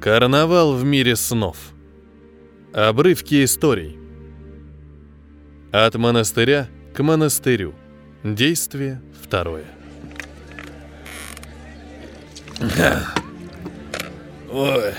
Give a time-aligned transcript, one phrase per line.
[0.00, 1.58] Карнавал в мире снов.
[2.72, 3.98] Обрывки историй.
[5.72, 7.74] От монастыря к монастырю.
[8.24, 9.66] Действие второе.
[14.50, 14.94] Ой,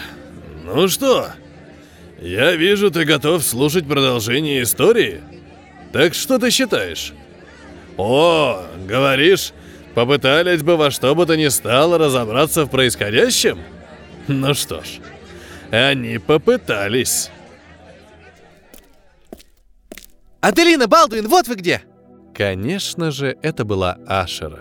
[0.66, 1.30] ну что,
[2.20, 5.22] я вижу, ты готов слушать продолжение истории.
[5.92, 7.14] Так что ты считаешь?
[7.98, 9.52] О, говоришь,
[9.96, 13.58] попытались бы во что бы то ни стало разобраться в происходящем?
[14.28, 15.00] Ну что ж,
[15.72, 17.30] они попытались.
[20.40, 21.82] Аделина, Балдуин, вот вы где!
[22.36, 24.60] Конечно же, это была Ашера.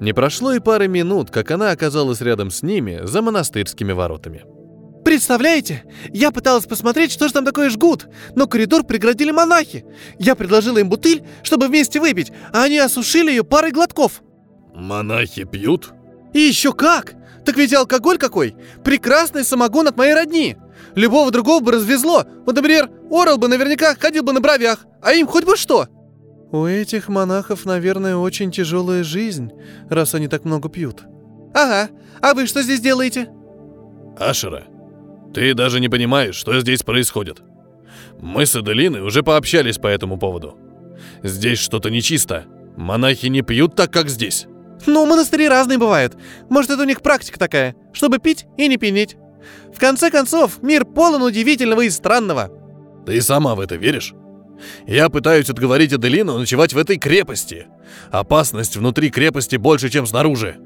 [0.00, 4.44] Не прошло и пары минут, как она оказалась рядом с ними за монастырскими воротами.
[5.04, 5.84] Представляете?
[6.12, 9.84] Я пыталась посмотреть, что же там такое жгут, но коридор преградили монахи.
[10.18, 14.22] Я предложила им бутыль, чтобы вместе выпить, а они осушили ее парой глотков.
[14.74, 15.92] Монахи пьют?
[16.34, 17.14] И еще как!
[17.48, 18.54] Так ведь алкоголь какой!
[18.84, 20.58] Прекрасный самогон от моей родни!
[20.94, 22.26] Любого другого бы развезло.
[22.44, 25.86] Вот, например, Орел бы наверняка ходил бы на бровях, а им хоть бы что.
[26.52, 29.50] У этих монахов, наверное, очень тяжелая жизнь,
[29.88, 31.04] раз они так много пьют.
[31.54, 31.88] Ага,
[32.20, 33.30] а вы что здесь делаете?
[34.18, 34.64] Ашера,
[35.32, 37.40] ты даже не понимаешь, что здесь происходит.
[38.20, 40.58] Мы с Аделиной уже пообщались по этому поводу.
[41.22, 42.44] Здесь что-то нечисто.
[42.76, 44.46] Монахи не пьют так, как здесь.
[44.88, 46.16] Ну, монастыри разные бывают.
[46.48, 49.18] Может, это у них практика такая, чтобы пить и не пенеть.
[49.72, 52.50] В конце концов, мир полон удивительного и странного.
[53.04, 54.14] Ты сама в это веришь?
[54.86, 57.66] Я пытаюсь отговорить Аделину ночевать в этой крепости.
[58.10, 60.56] Опасность внутри крепости больше, чем снаружи.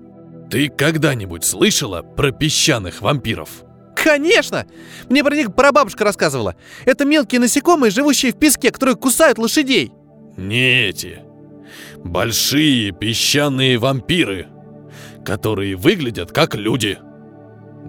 [0.49, 3.49] Ты когда-нибудь слышала про песчаных вампиров?
[3.97, 4.67] Конечно!
[5.11, 6.55] Мне про них прабабушка рассказывала.
[6.85, 9.91] Это мелкие насекомые, живущие в песке, которые кусают лошадей.
[10.37, 11.32] Не эти.
[12.05, 14.49] Большие песчаные вампиры,
[15.25, 16.99] которые выглядят как люди.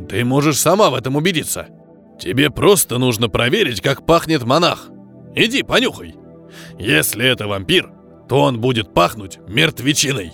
[0.10, 1.68] Ты можешь сама в этом убедиться.
[2.20, 4.90] Тебе просто нужно проверить, как пахнет монах.
[5.36, 6.16] Иди, понюхай.
[6.78, 7.92] Если это вампир,
[8.30, 10.32] то он будет пахнуть мертвечиной.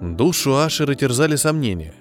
[0.00, 1.94] Душу Ашера терзали сомнения.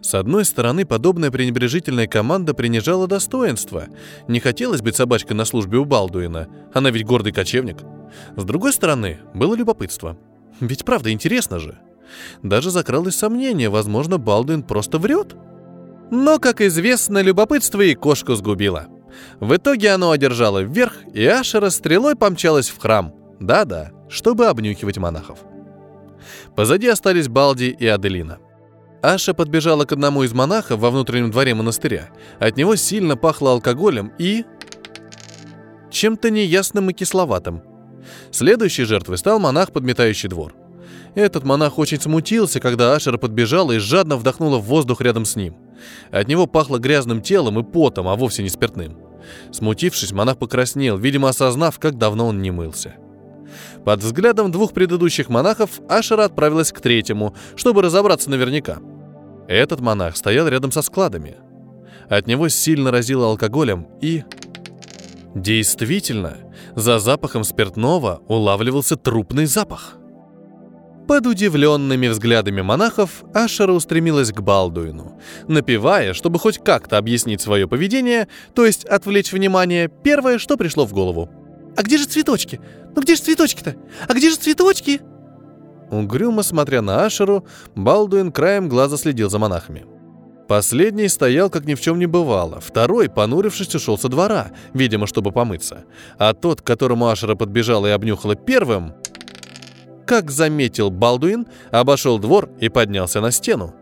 [0.00, 3.86] С одной стороны, подобная пренебрежительная команда принижала достоинство.
[4.28, 7.78] Не хотелось быть собачкой на службе у Балдуина, она ведь гордый кочевник.
[8.36, 10.16] С другой стороны, было любопытство.
[10.60, 11.78] Ведь правда интересно же.
[12.42, 15.34] Даже закралось сомнение, возможно, Балдуин просто врет.
[16.10, 18.86] Но, как известно, любопытство и кошку сгубило.
[19.40, 23.12] В итоге оно одержало вверх, и Ашера стрелой помчалась в храм.
[23.40, 25.40] Да-да, чтобы обнюхивать монахов.
[26.54, 28.38] Позади остались Балди и Аделина.
[29.02, 32.08] Аша подбежала к одному из монахов во внутреннем дворе монастыря.
[32.38, 34.44] От него сильно пахло алкоголем и...
[35.90, 37.62] чем-то неясным и кисловатым.
[38.30, 40.54] Следующей жертвой стал монах, подметающий двор.
[41.14, 45.56] Этот монах очень смутился, когда Ашера подбежала и жадно вдохнула в воздух рядом с ним.
[46.10, 48.98] От него пахло грязным телом и потом, а вовсе не спиртным.
[49.50, 52.96] Смутившись, монах покраснел, видимо, осознав, как давно он не мылся.
[53.84, 58.78] Под взглядом двух предыдущих монахов Ашера отправилась к третьему, чтобы разобраться наверняка.
[59.48, 61.36] Этот монах стоял рядом со складами.
[62.08, 64.24] От него сильно разило алкоголем и...
[65.34, 66.38] Действительно,
[66.74, 69.96] за запахом спиртного улавливался трупный запах.
[71.06, 78.26] Под удивленными взглядами монахов Ашера устремилась к Балдуину, напевая, чтобы хоть как-то объяснить свое поведение,
[78.54, 81.30] то есть отвлечь внимание, первое, что пришло в голову.
[81.76, 82.60] «А где же цветочки?
[82.94, 83.76] Ну где же цветочки-то?
[84.08, 85.00] А где же цветочки?»
[85.90, 89.86] Угрюмо смотря на Ашеру, Балдуин краем глаза следил за монахами.
[90.48, 92.60] Последний стоял, как ни в чем не бывало.
[92.60, 95.84] Второй, понурившись, ушел со двора, видимо, чтобы помыться.
[96.18, 98.94] А тот, к которому Ашера подбежала и обнюхала первым,
[100.06, 103.74] как заметил Балдуин, обошел двор и поднялся на стену.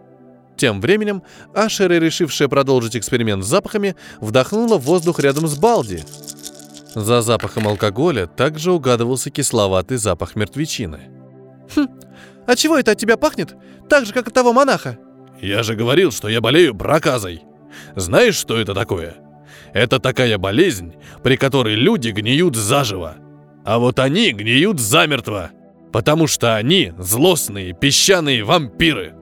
[0.56, 1.22] Тем временем
[1.54, 6.02] Ашера, решившая продолжить эксперимент с запахами, вдохнула воздух рядом с Балди.
[6.94, 11.00] За запахом алкоголя также угадывался кисловатый запах мертвечины.
[11.74, 11.88] «Хм,
[12.46, 13.56] а чего это от тебя пахнет?
[13.88, 14.98] Так же, как от того монаха?»
[15.40, 17.42] «Я же говорил, что я болею проказой.
[17.96, 19.16] Знаешь, что это такое?
[19.72, 23.16] Это такая болезнь, при которой люди гниют заживо.
[23.64, 25.50] А вот они гниют замертво,
[25.92, 29.14] потому что они злостные песчаные вампиры».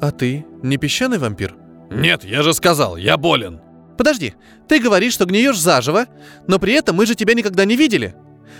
[0.00, 1.56] «А ты не песчаный вампир?»
[1.90, 3.60] «Нет, я же сказал, я болен».
[3.96, 4.34] Подожди,
[4.68, 6.06] ты говоришь, что гниешь заживо,
[6.46, 8.14] но при этом мы же тебя никогда не видели.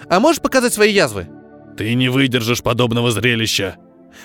[0.08, 1.28] А можешь показать свои язвы?
[1.76, 3.76] Ты не выдержишь подобного зрелища.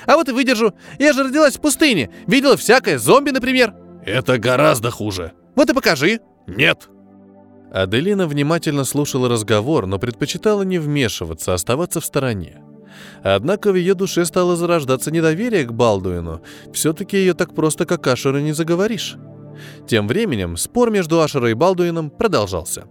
[0.05, 0.73] А вот и выдержу.
[0.99, 2.09] Я же родилась в пустыне.
[2.27, 3.73] Видела всякое, зомби, например.
[4.05, 5.33] Это гораздо хуже.
[5.55, 6.21] Вот и покажи.
[6.47, 6.89] Нет.
[7.71, 12.61] Аделина внимательно слушала разговор, но предпочитала не вмешиваться, оставаться в стороне.
[13.23, 16.41] Однако в ее душе стало зарождаться недоверие к Балдуину.
[16.73, 19.17] Все-таки ее так просто как Ашера не заговоришь.
[19.87, 22.85] Тем временем спор между Ашерой и Балдуином продолжался.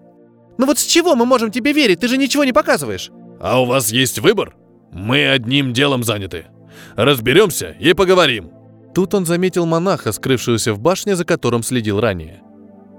[0.58, 2.00] Ну вот с чего мы можем тебе верить?
[2.00, 3.10] Ты же ничего не показываешь.
[3.40, 4.56] А у вас есть выбор?
[4.92, 6.46] Мы одним делом заняты.
[6.96, 8.50] Разберемся и поговорим.
[8.94, 12.42] Тут он заметил монаха, скрывшегося в башне, за которым следил ранее.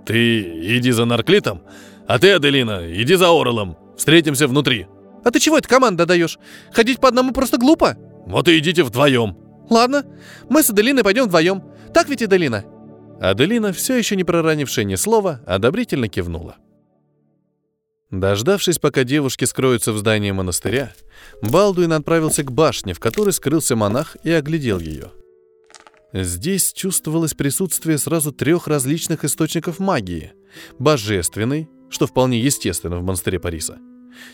[0.05, 0.41] Ты
[0.77, 1.61] иди за Нарклитом,
[2.07, 3.77] а ты, Аделина, иди за Орелом.
[3.97, 4.87] Встретимся внутри.
[5.23, 6.39] А ты чего это команда даешь?
[6.71, 7.97] Ходить по одному просто глупо.
[8.25, 9.37] Вот и идите вдвоем.
[9.69, 10.03] Ладно,
[10.49, 11.63] мы с Аделиной пойдем вдвоем.
[11.93, 12.65] Так ведь, Аделина?
[13.21, 16.55] Аделина, все еще не проронившая ни слова, одобрительно кивнула.
[18.09, 20.91] Дождавшись, пока девушки скроются в здании монастыря,
[21.43, 25.11] Балдуин отправился к башне, в которой скрылся монах и оглядел ее.
[26.13, 30.33] Здесь чувствовалось присутствие сразу трех различных источников магии.
[30.79, 33.77] Божественный, что вполне естественно в монастыре Париса.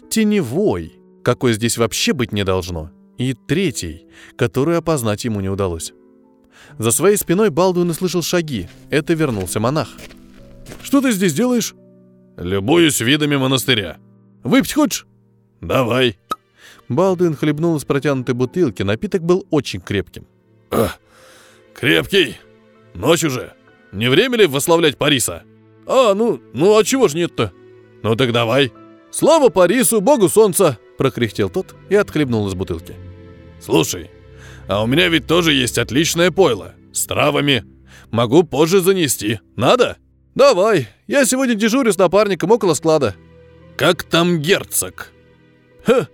[0.10, 0.94] Теневой,
[1.26, 2.92] какой здесь вообще быть не должно.
[3.18, 4.08] И третий,
[4.38, 5.92] который опознать ему не удалось.
[6.78, 8.68] За своей спиной Балдуин услышал шаги.
[8.90, 9.90] Это вернулся монах.
[10.84, 11.74] «Что ты здесь делаешь?»
[12.38, 13.98] «Любуюсь видами монастыря.
[14.44, 15.08] Выпить хочешь?»
[15.62, 16.18] «Давай».
[16.88, 18.84] Балдуин хлебнул из протянутой бутылки.
[18.84, 20.28] Напиток был очень крепким.
[20.72, 20.92] А,
[21.74, 22.38] «Крепкий.
[22.94, 23.54] Ночь уже.
[23.92, 25.44] Не время ли восславлять Париса?»
[25.86, 27.52] «А, ну, ну а чего ж нет-то?»
[28.04, 28.72] «Ну так давай».
[29.10, 32.96] «Слава Парису, богу солнца!»— прокряхтел тот и отхлебнул из бутылки.
[33.62, 34.12] «Слушай,
[34.68, 36.76] а у меня ведь тоже есть отличное пойло.
[36.92, 37.64] С травами.
[38.12, 39.40] Могу позже занести.
[39.56, 39.98] Надо?»
[40.38, 43.16] «Давай, я сегодня дежурю с напарником около склада».
[43.76, 45.12] «Как там герцог?»
[45.84, 46.08] «Ха,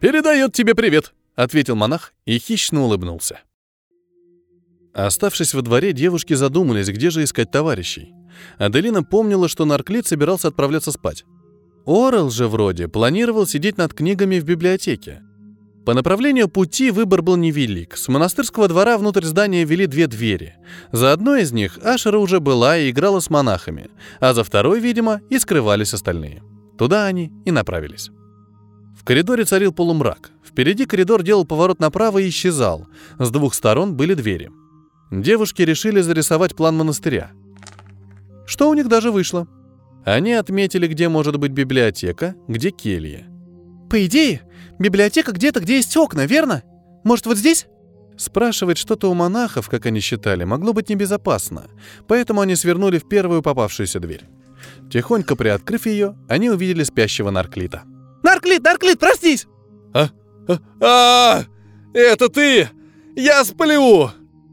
[0.00, 3.40] передает тебе привет»,— ответил монах и хищно улыбнулся.
[4.92, 8.12] Оставшись во дворе, девушки задумались, где же искать товарищей.
[8.58, 11.24] Аделина помнила, что Нарклит собирался отправляться спать.
[11.86, 15.22] Орел же вроде планировал сидеть над книгами в библиотеке.
[15.90, 17.96] По направлению пути выбор был невелик.
[17.96, 20.54] С монастырского двора внутрь здания вели две двери.
[20.92, 23.90] За одной из них Ашера уже была и играла с монахами,
[24.20, 26.44] а за второй, видимо, и скрывались остальные.
[26.78, 28.12] Туда они и направились.
[28.96, 30.30] В коридоре царил полумрак.
[30.46, 32.86] Впереди коридор делал поворот направо и исчезал.
[33.18, 34.52] С двух сторон были двери.
[35.10, 37.32] Девушки решили зарисовать план монастыря.
[38.46, 39.48] Что у них даже вышло.
[40.04, 43.26] Они отметили, где может быть библиотека, где келья.
[43.90, 44.42] По идее,
[44.80, 46.62] библиотека где-то, где есть окна, верно?
[47.04, 47.66] Может, вот здесь?
[48.16, 51.68] Спрашивать что-то у монахов, как они считали, могло быть небезопасно,
[52.06, 54.24] поэтому они свернули в первую попавшуюся дверь.
[54.90, 57.84] Тихонько приоткрыв ее, они увидели спящего Нарклита.
[58.22, 59.46] «Нарклит, Нарклит, простись!»
[59.94, 60.10] «А?
[60.48, 60.58] А?
[60.80, 61.44] а
[61.94, 62.68] это ты!
[63.16, 64.10] Я сплю!»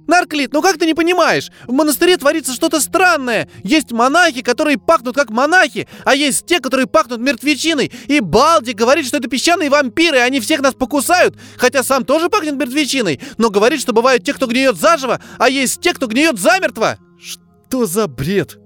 [0.07, 1.51] Нарклит, ну как ты не понимаешь?
[1.68, 3.50] В монастыре творится что-то странное.
[3.63, 7.92] Есть монахи, которые пахнут как монахи, а есть те, которые пахнут мертвечиной.
[8.07, 12.30] И Балди говорит, что это песчаные вампиры, и они всех нас покусают, хотя сам тоже
[12.30, 16.39] пахнет мертвечиной, но говорит, что бывают те, кто гниет заживо, а есть те, кто гниет
[16.39, 16.98] замертво.
[17.19, 18.57] Что за бред?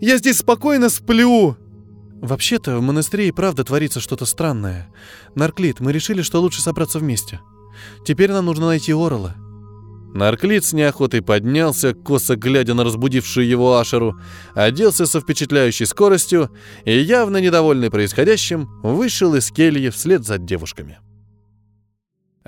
[0.00, 1.56] Я здесь спокойно сплю.
[2.20, 4.88] Вообще-то в монастыре и правда творится что-то странное.
[5.34, 7.40] Нарклит, мы решили, что лучше собраться вместе.
[8.04, 9.34] Теперь нам нужно найти Орола.
[10.14, 14.18] Нарклит с неохотой поднялся, косо глядя на разбудившую его Ашеру,
[14.54, 16.50] оделся со впечатляющей скоростью
[16.84, 20.98] и, явно недовольный происходящим, вышел из кельи вслед за девушками.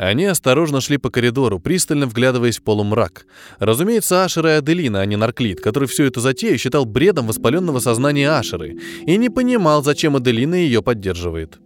[0.01, 3.27] Они осторожно шли по коридору, пристально вглядываясь в полумрак.
[3.59, 8.31] Разумеется, Ашера и Аделина, а не Нарклит, который всю эту затею считал бредом воспаленного сознания
[8.31, 11.59] Ашеры и не понимал, зачем Аделина ее поддерживает.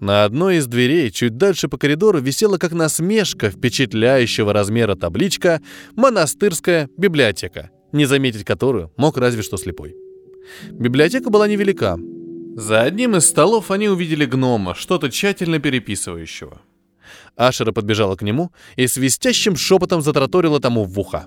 [0.00, 5.60] На одной из дверей, чуть дальше по коридору, висела как насмешка впечатляющего размера табличка
[5.94, 9.94] «Монастырская библиотека», не заметить которую мог разве что слепой.
[10.70, 11.96] Библиотека была невелика.
[12.56, 16.60] За одним из столов они увидели гнома, что-то тщательно переписывающего.
[17.36, 21.26] Ашера подбежала к нему и свистящим шепотом затраторила тому в ухо.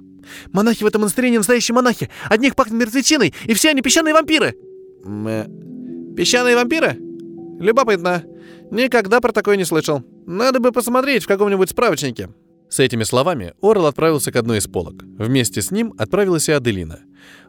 [0.52, 2.10] «Монахи в этом монастыре не настоящие монахи!
[2.30, 4.56] Одних пахнет мертвечиной, и все они песчаные вампиры!»
[5.04, 5.48] «Мэ...
[6.16, 6.98] Песчаные вампиры?
[7.60, 8.24] Любопытно.
[8.72, 10.04] Никогда про такое не слышал.
[10.26, 12.30] Надо бы посмотреть в каком-нибудь справочнике.
[12.70, 15.04] С этими словами Орел отправился к одной из полок.
[15.18, 17.00] Вместе с ним отправилась и Аделина.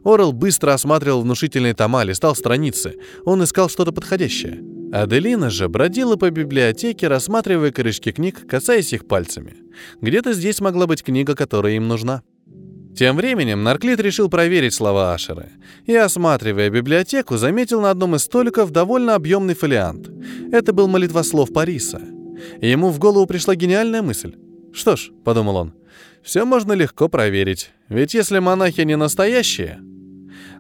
[0.05, 2.95] Орел быстро осматривал внушительные тома, листал страницы.
[3.25, 4.63] Он искал что-то подходящее.
[4.93, 9.57] Аделина же бродила по библиотеке, рассматривая корешки книг, касаясь их пальцами.
[10.01, 12.23] Где-то здесь могла быть книга, которая им нужна.
[12.99, 15.51] Тем временем Нарклит решил проверить слова Ашера
[15.87, 20.11] и, осматривая библиотеку, заметил на одном из столиков довольно объемный фолиант.
[20.51, 22.01] Это был молитвослов Париса.
[22.61, 24.35] Ему в голову пришла гениальная мысль.
[24.73, 25.75] «Что ж»,— подумал он,—
[26.25, 29.79] «все можно легко проверить, ведь если монахи не настоящие...»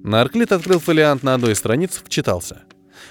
[0.04, 2.62] Нарклит открыл фолиант на одной из страниц, вчитался.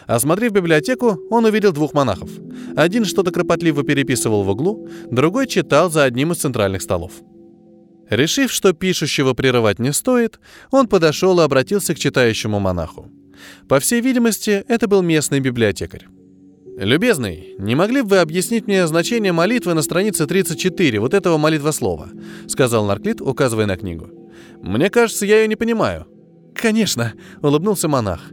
[0.05, 2.29] Осмотрев библиотеку, он увидел двух монахов.
[2.77, 7.11] Один что-то кропотливо переписывал в углу, другой читал за одним из центральных столов.
[8.09, 10.39] Решив, что пишущего прерывать не стоит,
[10.71, 13.11] он подошел и обратился к читающему монаху.
[13.67, 16.07] По всей видимости, это был местный библиотекарь.
[16.77, 22.09] «Любезный, не могли бы вы объяснить мне значение молитвы на странице 34, вот этого молитвослова?»—
[22.47, 24.09] сказал Нарклит, указывая на книгу.
[24.61, 26.05] «Мне кажется, я ее не понимаю».
[26.53, 28.31] «Конечно»,— улыбнулся монах.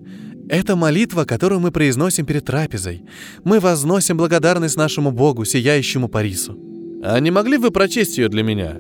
[0.51, 3.03] «Это молитва, которую мы произносим перед трапезой.
[3.45, 6.59] Мы возносим благодарность нашему Богу, сияющему Парису».
[7.03, 8.79] «А не могли бы вы прочесть ее для меня?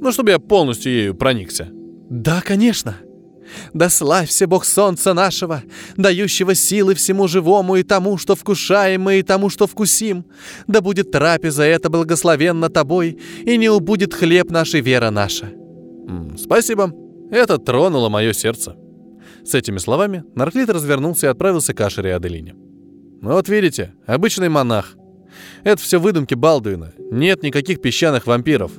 [0.00, 1.68] Ну, чтобы я полностью ею проникся».
[2.08, 2.96] «Да, конечно»,
[3.72, 5.62] да славься Бог солнца нашего,
[5.96, 10.24] дающего силы всему живому и тому, что вкушаем мы, и тому, что вкусим.
[10.66, 15.50] Да будет трапеза эта благословенна тобой, и не убудет хлеб нашей вера наша».
[16.36, 16.92] «Спасибо.
[17.30, 18.76] Это тронуло мое сердце».
[19.44, 22.54] С этими словами Нарклит развернулся и отправился к Ашере и Аделине.
[23.22, 24.96] «Ну вот видите, обычный монах.
[25.62, 26.92] Это все выдумки Балдуина.
[26.98, 28.72] Нет никаких песчаных вампиров.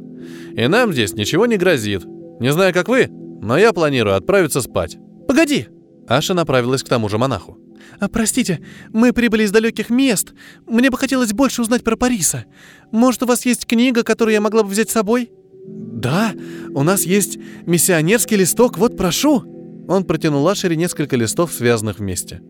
[0.56, 2.06] И нам здесь ничего не грозит.
[2.40, 4.98] Не знаю, как вы, но я планирую отправиться спать.
[5.28, 5.68] Погоди!
[6.08, 7.58] Аша направилась к тому же монаху.
[8.00, 8.60] А, простите,
[8.92, 10.34] мы прибыли из далеких мест.
[10.68, 12.46] Мне бы хотелось больше узнать про Париса.
[12.92, 15.32] Может, у вас есть книга, которую я могла бы взять с собой?
[15.68, 16.34] Да,
[16.74, 19.44] у нас есть миссионерский листок, вот прошу.
[19.88, 22.42] Он протянул Ашере несколько листов, связанных вместе.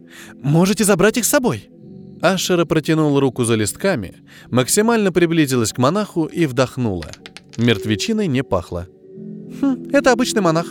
[0.41, 1.69] Можете забрать их с собой.
[2.21, 4.17] Ашера протянула руку за листками,
[4.49, 7.07] максимально приблизилась к монаху и вдохнула.
[7.57, 8.87] Мертвечиной не пахло.
[9.59, 10.67] «Хм, это обычный монах.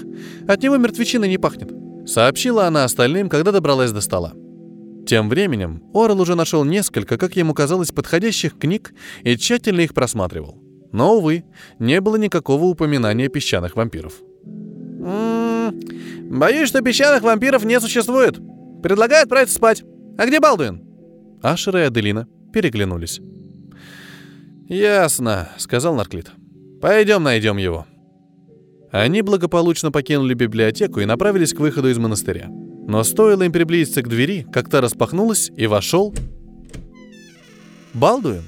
[0.49, 1.73] От него мертвечина не пахнет»,—
[2.07, 4.33] сообщила она остальным, когда добралась до стола.
[5.07, 10.63] Тем временем Орел уже нашел несколько, как ему казалось, подходящих книг и тщательно их просматривал.
[10.93, 11.45] Но, увы,
[11.79, 14.15] не было никакого упоминания песчаных вампиров.
[14.45, 18.39] «М-м, «Боюсь, что песчаных вампиров не существует.
[18.83, 19.83] Предлагаю отправиться спать.
[20.19, 20.83] А где Балдуин?»
[21.43, 23.21] Ашера и Аделина переглянулись.
[24.69, 26.31] «Ясно»,— сказал Нарклит.
[26.81, 27.87] «Пойдем найдем его».
[28.91, 32.49] Они благополучно покинули библиотеку и направились к выходу из монастыря.
[32.49, 36.15] Но стоило им приблизиться к двери, как та распахнулась, и вошел...
[37.95, 38.43] Балдуин?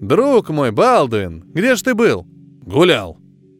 [0.00, 2.24] «Друг мой, Балдуин, где ж ты был?»
[2.62, 3.18] «Гулял».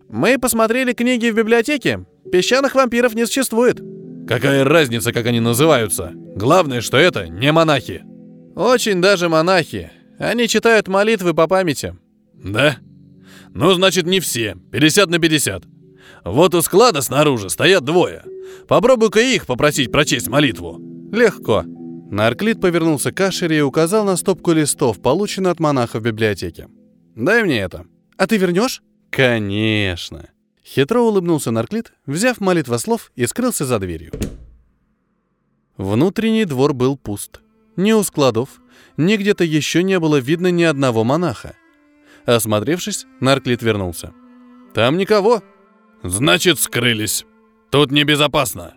[0.08, 2.06] «Мы посмотрели книги в библиотеке.
[2.30, 3.80] Песчаных вампиров не существует».
[4.28, 6.12] «Какая разница, как они называются?
[6.14, 8.04] Главное, что это не монахи».
[8.54, 9.90] «Очень даже монахи.
[10.18, 11.96] Они читают молитвы по памяти».
[12.34, 12.76] «Да?
[13.58, 14.56] Ну, значит, не все.
[14.70, 15.64] 50 на 50.
[16.24, 18.22] Вот у склада снаружи стоят двое.
[18.68, 20.80] Попробуй-ка их попросить прочесть молитву».
[21.10, 21.64] «Легко».
[22.08, 26.68] Нарклит повернулся к Ашере и указал на стопку листов, полученную от монаха в библиотеке.
[27.16, 27.84] «Дай мне это».
[28.16, 30.28] «А ты вернешь?» «Конечно».
[30.64, 34.12] Хитро улыбнулся Нарклит, взяв молитвослов и скрылся за дверью.
[35.76, 37.40] Внутренний двор был пуст.
[37.74, 38.60] Ни у складов,
[38.96, 41.56] ни где-то еще не было видно ни одного монаха.
[42.36, 44.12] Осмотревшись, Нарклит вернулся.
[44.74, 45.42] «Там никого»,
[46.02, 47.26] «Значит, скрылись.
[47.70, 48.74] Тут небезопасно.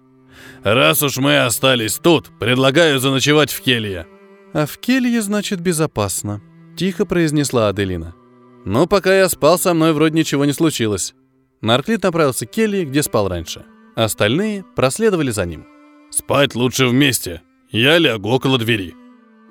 [0.63, 4.08] Раз уж мы остались тут, предлагаю заночевать в келье».
[4.53, 6.41] «А в келье, значит, безопасно»,—
[6.77, 8.15] тихо произнесла Аделина.
[8.65, 11.13] «Но пока я спал, со мной вроде ничего не случилось».
[11.62, 13.65] Нарклит направился к келье, где спал раньше.
[13.96, 15.65] Остальные проследовали за ним.
[16.10, 17.43] «Спать лучше вместе.
[17.70, 18.96] Я лягу около двери».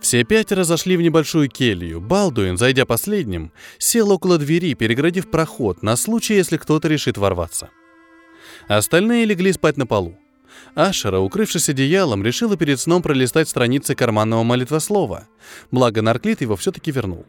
[0.00, 2.00] Все пятеро зашли в небольшую келью.
[2.00, 7.71] Балдуин, зайдя последним, сел около двери, переградив проход на случай, если кто-то решит ворваться.
[8.66, 10.19] Остальные легли спать на полу.
[10.75, 15.28] Ашера, укрывшись одеялом, решила перед сном пролистать страницы карманного молитвослова.
[15.71, 17.26] Благо Нарклит его все-таки вернул.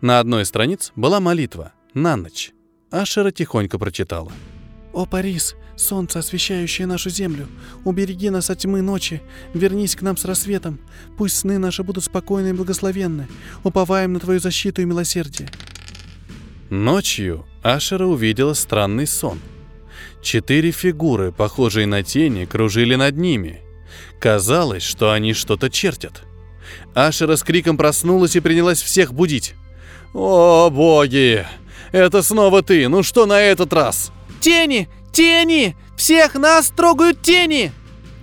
[0.00, 2.52] На одной из страниц была молитва «На ночь».
[2.90, 4.32] Ашера тихонько прочитала.
[4.92, 7.48] «О, Парис, Солнце, освещающее нашу землю,
[7.84, 9.20] убереги нас от тьмы ночи,
[9.54, 10.78] вернись к нам с рассветом,
[11.18, 13.28] пусть сны наши будут спокойны и благословенны,
[13.64, 15.50] уповаем на Твою защиту и милосердие».
[16.70, 19.38] Ночью Ашера увидела странный сон.
[20.22, 23.60] Четыре фигуры, похожие на тени, кружили над ними.
[24.18, 26.22] Казалось, что они что-то чертят.
[26.94, 29.54] Ашера с криком проснулась и принялась всех будить.
[30.14, 31.46] «О, боги!
[31.92, 32.88] Это снова ты!
[32.88, 34.88] Ну что на этот раз?» «Тени!
[35.14, 35.76] Тени!
[35.96, 37.72] Всех нас трогают тени!»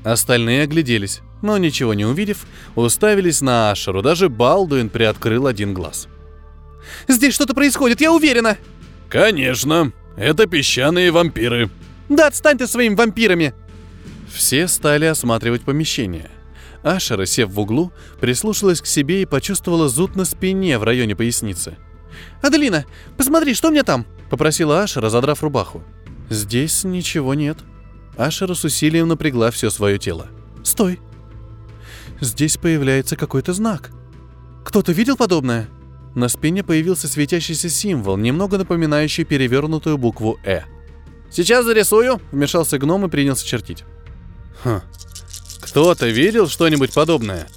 [0.03, 2.45] Остальные огляделись, но ничего не увидев,
[2.75, 4.01] уставились на Ашеру.
[4.01, 6.07] Даже Балдуин приоткрыл один глаз.
[7.07, 8.57] «Здесь что-то происходит, я уверена!»
[9.09, 9.93] «Конечно!
[10.17, 11.69] Это песчаные вампиры!»
[12.09, 13.53] «Да отстань ты своими вампирами!»
[14.33, 16.29] Все стали осматривать помещение.
[16.83, 21.77] Ашера, сев в углу, прислушалась к себе и почувствовала зуд на спине в районе поясницы.
[22.41, 22.85] «Аделина,
[23.17, 25.83] посмотри, что мне там?»— попросила Ашера, задрав рубаху.
[26.31, 27.57] Здесь ничего нет.
[28.15, 30.27] Ашера с усилием напрягла все свое тело.
[30.63, 30.97] Стой.
[32.21, 33.91] Здесь появляется какой-то знак.
[34.63, 35.67] Кто-то видел подобное?
[36.15, 40.61] На спине появился светящийся символ, немного напоминающий перевернутую букву «Э».
[41.29, 43.83] Сейчас зарисую»,— вмешался гном и принялся чертить.
[44.63, 44.79] Хм.
[45.59, 47.49] Кто-то видел что-нибудь подобное?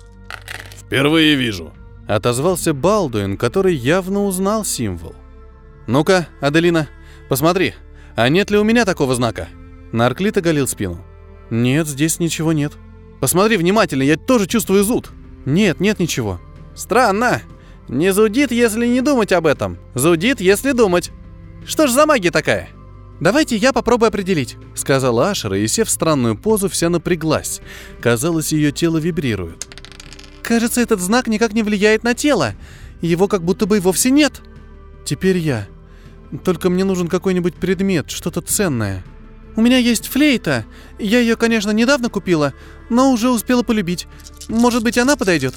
[0.80, 1.72] Впервые вижу.
[2.08, 5.14] Отозвался Балдуин, который явно узнал символ.
[5.86, 6.88] «Ну-ка, Аделина,
[7.28, 7.74] посмотри,
[8.16, 9.48] а нет ли у меня такого знака?»
[9.92, 11.04] Нарклит оголил спину.
[11.50, 12.72] «Нет, здесь ничего нет.
[13.20, 15.10] Посмотри внимательно, я тоже чувствую зуд.
[15.44, 16.40] Нет, нет ничего».
[16.74, 17.42] «Странно.
[17.88, 19.78] Не зудит, если не думать об этом.
[19.94, 21.12] Зудит, если думать.
[21.66, 22.68] Что ж за магия такая?»
[23.20, 27.60] «Давайте я попробую определить»,— сказала Ашера, и, сев в странную позу, вся напряглась.
[28.00, 29.68] Казалось, ее тело вибрирует.
[30.42, 32.54] «Кажется, этот знак никак не влияет на тело.
[33.00, 34.42] Его как будто бы и вовсе нет».
[35.04, 35.68] «Теперь я.
[36.44, 39.04] Только мне нужен какой-нибудь предмет, что-то ценное».
[39.56, 40.64] «У меня есть флейта.
[40.98, 42.54] Я ее, конечно, недавно купила,
[42.90, 44.08] но уже успела полюбить.
[44.48, 45.54] Может быть, она подойдет?»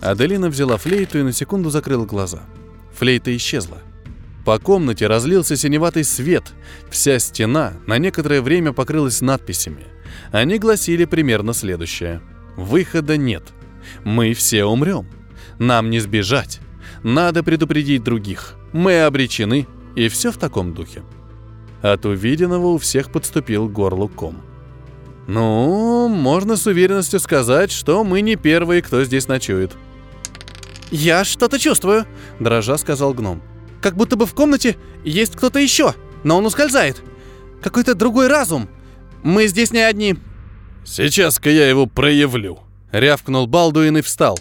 [0.00, 2.42] Аделина взяла флейту и на секунду закрыла глаза.
[2.96, 3.78] Флейта исчезла.
[4.44, 6.44] По комнате разлился синеватый свет.
[6.90, 9.86] Вся стена на некоторое время покрылась надписями.
[10.32, 12.20] Они гласили примерно следующее.
[12.56, 13.42] «Выхода нет.
[14.04, 15.06] Мы все умрем.
[15.58, 16.60] Нам не сбежать.
[17.02, 18.54] Надо предупредить других.
[18.72, 19.66] Мы обречены».
[19.94, 21.02] И все в таком духе.
[21.82, 24.42] От увиденного у всех подступил горлу ком.
[25.26, 29.72] Ну, можно с уверенностью сказать, что мы не первые, кто здесь ночует.
[30.90, 32.06] «Я что-то чувствую»,—
[32.40, 33.42] дрожа сказал гном.
[33.80, 37.02] «Как будто бы в комнате есть кто-то еще, но он ускользает.
[37.62, 38.68] Какой-то другой разум.
[39.22, 40.16] Мы здесь не одни».
[40.84, 42.58] «Сейчас-ка я его проявлю»,—
[42.92, 44.38] рявкнул Балдуин и встал.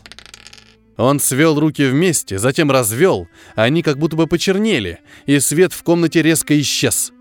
[0.99, 6.21] Он свел руки вместе, затем развел, они как будто бы почернели, и свет в комнате
[6.21, 7.13] резко исчез.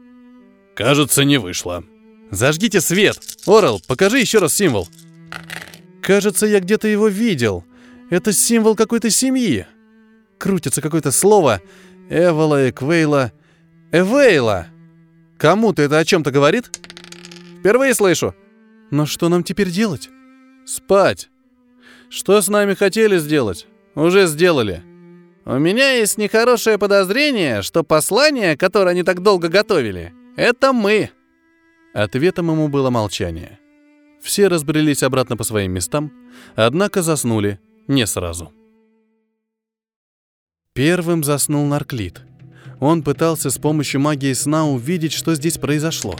[0.75, 1.85] «Кажется, не вышло».
[2.33, 3.21] «Зажгите свет!
[3.47, 4.89] Орел, покажи еще раз символ».
[6.03, 7.65] «Кажется, я где-то его видел.
[8.11, 9.65] Это символ какой-то семьи.
[10.39, 11.63] Крутится какое-то слово.
[12.11, 13.33] Эвола, Эквейла...
[13.93, 14.67] Эвейла!
[15.39, 16.69] Кому-то это о чем-то говорит?
[17.61, 18.35] Впервые слышу.
[18.91, 20.09] Но что нам теперь делать?
[20.67, 21.31] Спать.
[22.11, 23.67] Что с нами хотели сделать?
[23.95, 24.83] Уже сделали.
[25.45, 31.11] У меня есть нехорошее подозрение, что послание, которое они так долго готовили, это мы.
[31.95, 33.59] Ответом ему было молчание.
[34.23, 36.13] Все разбрелись обратно по своим местам,
[36.55, 38.53] однако заснули не сразу.
[40.75, 42.21] Первым заснул Нарклит.
[42.81, 46.17] Он пытался с помощью магии сна увидеть, что здесь произошло.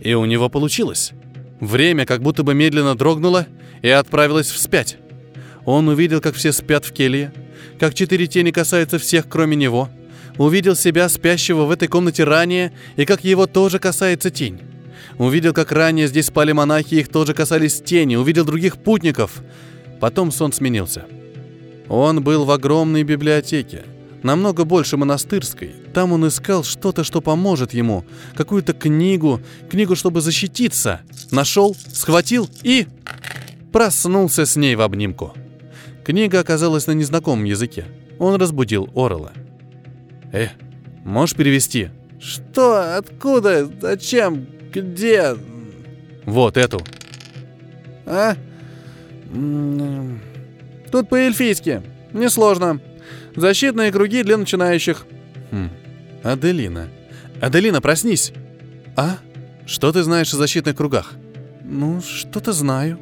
[0.00, 1.12] И у него получилось.
[1.60, 3.46] Время как будто бы медленно дрогнуло
[3.82, 4.96] и отправилось вспять.
[5.64, 7.32] Он увидел, как все спят в келье,
[7.78, 9.88] как четыре тени касаются всех, кроме него.
[10.36, 14.60] Увидел себя, спящего в этой комнате ранее, и как его тоже касается тень.
[15.18, 18.14] Увидел, как ранее здесь спали монахи, их тоже касались тени.
[18.14, 19.42] Увидел других путников.
[20.00, 21.06] Потом сон сменился.
[21.88, 23.82] Он был в огромной библиотеке,
[24.22, 25.74] намного больше монастырской.
[25.94, 28.04] Там он искал что-то, что поможет ему,
[28.34, 31.00] какую-то книгу, книгу, чтобы защититься.
[31.30, 32.86] Нашел, схватил и...
[33.72, 35.34] проснулся с ней в обнимку.
[36.04, 37.84] Книга оказалась на незнакомом языке.
[38.18, 39.32] Он разбудил Орела.
[40.32, 40.48] «Э,
[41.04, 42.96] можешь перевести?» «Что?
[42.96, 43.70] Откуда?
[43.80, 44.46] Зачем?
[44.72, 45.36] Где?»
[46.24, 46.80] «Вот эту».
[48.06, 48.36] «А?
[50.90, 51.82] Тут по-эльфийски.
[52.12, 52.80] Несложно.
[53.36, 55.06] Защитные круги для начинающих.
[55.50, 55.70] Хм.
[56.22, 56.88] Аделина.
[57.40, 58.32] Аделина, проснись.
[58.96, 59.18] А?
[59.66, 61.14] Что ты знаешь о защитных кругах?
[61.62, 62.98] Ну, что-то знаю.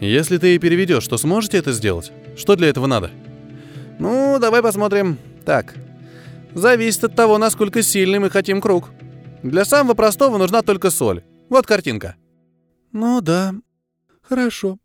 [0.00, 2.12] Если ты и переведешь, то сможете это сделать?
[2.36, 3.10] Что для этого надо?
[3.98, 5.18] Ну, давай посмотрим.
[5.44, 5.74] Так.
[6.54, 8.90] Зависит от того, насколько сильный мы хотим круг.
[9.42, 11.24] Для самого простого нужна только соль.
[11.48, 12.16] Вот картинка.
[12.92, 13.54] Ну да.
[14.22, 14.78] Хорошо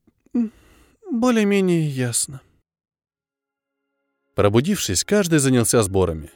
[1.14, 2.42] более-менее ясно.
[4.36, 6.30] Пробудившись, каждый занялся сборами.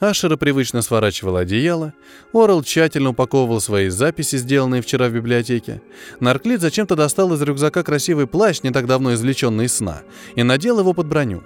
[0.00, 1.92] Ашера привычно сворачивала одеяло,
[2.32, 5.82] Орел тщательно упаковывал свои записи, сделанные вчера в библиотеке.
[6.18, 10.02] Нарклит зачем-то достал из рюкзака красивый плащ, не так давно извлеченный из сна,
[10.34, 11.44] и надел его под броню.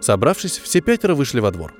[0.00, 1.74] Собравшись, все пятеро вышли во двор.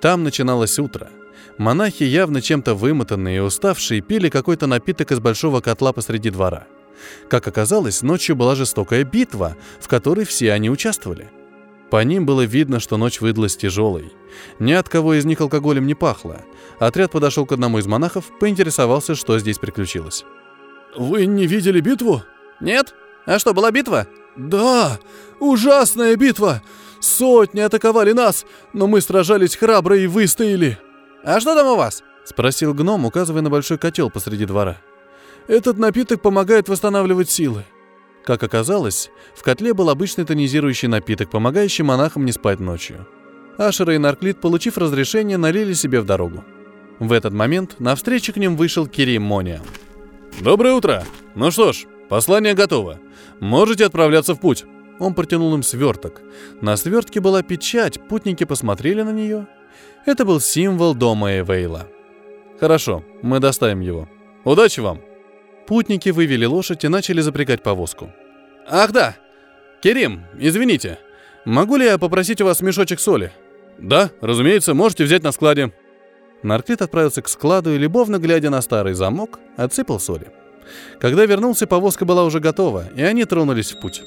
[0.00, 1.10] Там начиналось утро.
[1.58, 6.66] Монахи, явно чем-то вымотанные и уставшие, пили какой-то напиток из большого котла посреди двора–
[7.28, 11.28] как оказалось, ночью была жестокая битва, в которой все они участвовали.
[11.90, 14.12] По ним было видно, что ночь выдалась тяжелой.
[14.58, 16.42] Ни от кого из них алкоголем не пахло.
[16.78, 20.24] Отряд подошел к одному из монахов, поинтересовался, что здесь приключилось.
[20.96, 22.22] «Вы не видели битву?»
[22.60, 22.94] «Нет?
[23.24, 24.98] А что, была битва?» «Да!
[25.40, 26.62] Ужасная битва!
[27.00, 30.78] Сотни атаковали нас, но мы сражались храбро и выстояли!»
[31.22, 34.78] «А что там у вас?»— спросил гном, указывая на большой котел посреди двора.
[35.48, 37.64] Этот напиток помогает восстанавливать силы.
[38.26, 43.06] Как оказалось, в котле был обычный тонизирующий напиток, помогающий монахам не спать ночью.
[43.56, 46.44] Ашера и Нарклит, получив разрешение, налили себе в дорогу.
[46.98, 49.62] В этот момент навстречу к ним вышел Кирим Мония.
[50.40, 51.04] «Доброе утро!
[51.36, 52.98] Ну что ж, послание готово.
[53.38, 54.64] Можете отправляться в путь».
[54.98, 56.20] Он протянул им сверток.
[56.60, 59.46] На свертке была печать, путники посмотрели на нее.
[60.04, 61.86] Это был символ дома Эвейла.
[62.58, 64.08] «Хорошо, мы доставим его.
[64.44, 65.00] Удачи вам!»
[65.66, 68.10] Путники вывели лошадь и начали запрягать повозку.
[68.68, 69.16] «Ах да!
[69.82, 70.98] Керим, извините,
[71.44, 73.32] могу ли я попросить у вас мешочек соли?»
[73.78, 75.72] «Да, разумеется, можете взять на складе».
[76.42, 80.28] Нарклит отправился к складу и, любовно глядя на старый замок, отсыпал соли.
[81.00, 84.02] Когда вернулся, повозка была уже готова, и они тронулись в путь.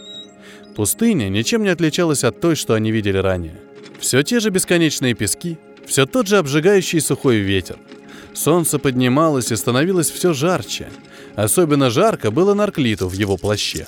[0.76, 3.60] Пустыня ничем не отличалась от той, что они видели ранее.
[4.00, 7.78] Все те же бесконечные пески, все тот же обжигающий сухой ветер.
[8.34, 10.88] Солнце поднималось и становилось все жарче.
[11.40, 13.88] Особенно жарко было Нарклиту в его плаще.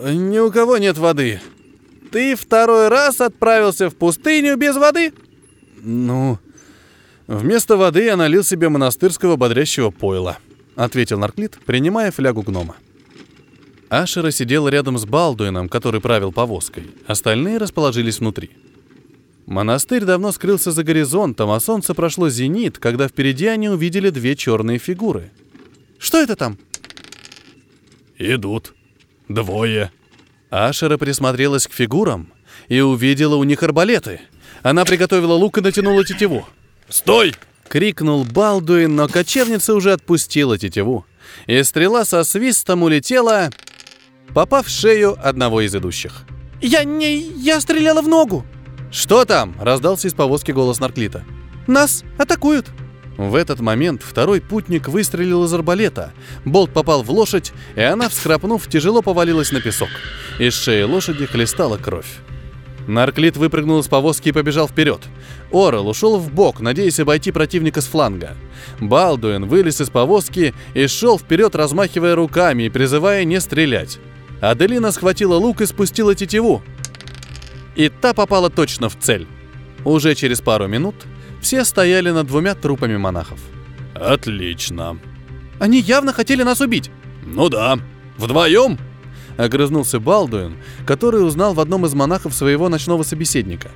[0.00, 1.40] «Ни у кого нет воды.
[2.12, 5.12] Ты второй раз отправился в пустыню без воды?»
[5.80, 6.38] «Ну,
[7.26, 10.38] вместо воды я налил себе монастырского бодрящего пойла»,—
[10.76, 12.76] ответил Нарклит, принимая флягу гнома.
[13.88, 16.92] Ашера сидела рядом с Балдуином, который правил повозкой.
[17.08, 18.50] Остальные расположились внутри.
[19.46, 24.78] Монастырь давно скрылся за горизонтом, а солнце прошло зенит, когда впереди они увидели две черные
[24.78, 25.32] фигуры.
[26.02, 26.58] «Что это там?»
[28.18, 28.74] «Идут.
[29.28, 29.92] Двое».
[30.50, 32.32] Ашера присмотрелась к фигурам
[32.66, 34.20] и увидела у них арбалеты.
[34.62, 36.46] Она приготовила лук и натянула тетиву.
[36.88, 37.34] «Стой!»—
[37.68, 41.06] крикнул Балдуин, но кочевница уже отпустила тетиву.
[41.46, 43.50] И стрела со свистом улетела,
[44.34, 46.24] попав в шею одного из идущих.
[46.60, 47.16] «Я не...
[47.16, 48.44] я стреляла в ногу!»
[48.90, 51.24] «Что там?»— раздался из повозки голос Нарклита.
[51.68, 52.66] «Нас атакуют!»
[53.16, 56.12] В этот момент второй путник выстрелил из арбалета.
[56.44, 59.90] Болт попал в лошадь, и она, всхрапнув, тяжело повалилась на песок.
[60.38, 62.20] Из шеи лошади хлестала кровь.
[62.86, 65.00] Нарклит выпрыгнул из повозки и побежал вперед.
[65.52, 68.36] Орел ушел в бок, надеясь обойти противника с фланга.
[68.80, 73.98] Балдуин вылез из повозки и шел вперед, размахивая руками и призывая не стрелять.
[74.40, 76.62] Аделина схватила лук и спустила тетиву.
[77.76, 79.28] И та попала точно в цель.
[79.84, 80.94] Уже через пару минут
[81.42, 83.40] все стояли над двумя трупами монахов.
[83.94, 84.98] «Отлично».
[85.58, 86.90] «Они явно хотели нас убить».
[87.26, 87.78] «Ну да.
[88.16, 88.78] Вдвоем?»
[89.36, 93.70] Огрызнулся Балдуин, который узнал в одном из монахов своего ночного собеседника.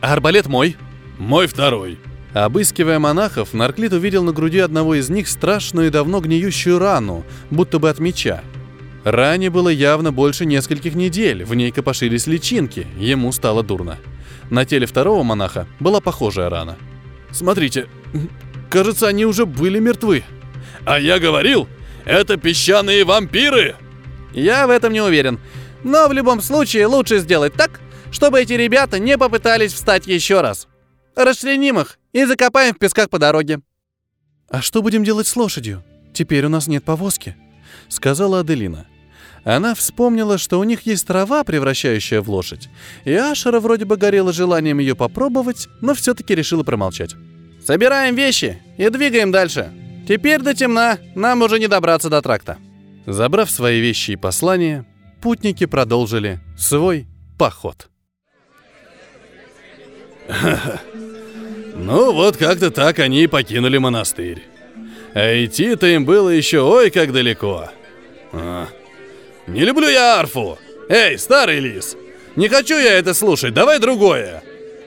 [0.00, 0.76] «А арбалет мой».
[1.18, 1.98] «Мой второй».
[2.34, 7.78] Обыскивая монахов, Нарклит увидел на груди одного из них страшную и давно гниющую рану, будто
[7.78, 8.42] бы от меча.
[9.02, 13.96] Ране было явно больше нескольких недель, в ней копошились личинки, ему стало дурно.
[14.50, 16.76] На теле второго монаха была похожая рана.
[17.30, 17.88] «Смотрите,
[18.70, 20.24] кажется, они уже были мертвы».
[20.84, 21.68] «А я говорил,
[22.04, 23.76] это песчаные вампиры!»
[24.32, 25.40] «Я в этом не уверен.
[25.84, 30.66] Но в любом случае лучше сделать так, чтобы эти ребята не попытались встать еще раз.
[31.14, 33.60] Расчленим их и закопаем в песках по дороге».
[34.50, 35.84] «А что будем делать с лошадью?
[36.14, 37.36] Теперь у нас нет повозки»,—
[37.88, 38.86] сказала Аделина.
[39.48, 42.68] Она вспомнила, что у них есть трава, превращающая в лошадь,
[43.06, 47.14] и Ашера вроде бы горела желанием ее попробовать, но все-таки решила промолчать.
[47.64, 49.72] «Собираем вещи и двигаем дальше.
[50.06, 52.58] Теперь до темна, нам уже не добраться до тракта».
[53.06, 54.84] Забрав свои вещи и послания,
[55.22, 57.06] путники продолжили свой
[57.38, 57.88] поход.
[61.74, 64.42] Ну вот как-то так они и покинули монастырь.
[65.14, 67.70] А идти-то им было еще ой как далеко.
[68.32, 68.68] А.
[69.48, 70.58] Не люблю я арфу.
[70.90, 71.96] Эй, старый лис,
[72.36, 74.42] не хочу я это слушать, давай другое.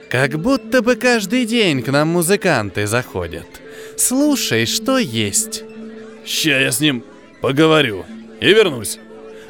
[0.08, 3.46] Как будто бы каждый день к нам музыканты заходят.
[3.96, 5.64] Слушай, что есть.
[6.24, 7.04] Ща я с ним
[7.40, 8.04] поговорю
[8.40, 8.98] и вернусь.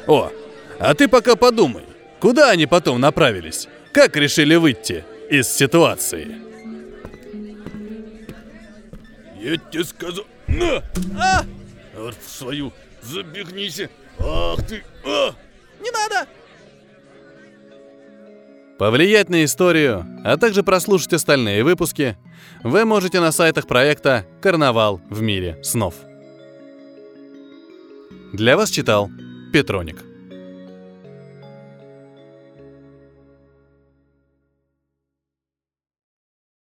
[0.07, 0.31] О,
[0.79, 1.83] а ты пока подумай,
[2.19, 3.67] куда они потом направились?
[3.91, 6.37] Как решили выйти из ситуации?
[9.39, 10.25] Я тебе сказал...
[10.47, 10.83] На!
[11.19, 11.45] А!
[11.93, 13.81] В свою забегнись.
[14.19, 14.83] Ах ты!
[15.05, 15.31] А!
[15.81, 16.27] Не надо!
[18.77, 22.17] Повлиять на историю, а также прослушать остальные выпуски
[22.63, 25.95] вы можете на сайтах проекта «Карнавал в мире снов».
[28.33, 29.09] Для вас читал
[29.51, 30.12] Петроник.